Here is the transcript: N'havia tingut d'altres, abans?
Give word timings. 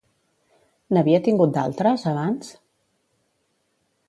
N'havia 0.97 1.19
tingut 1.27 1.53
d'altres, 1.59 2.07
abans? 2.13 2.51